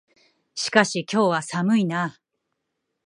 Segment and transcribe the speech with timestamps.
[0.55, 2.19] しかし、今日は寒いな。